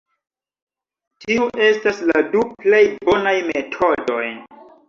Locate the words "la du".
2.13-2.43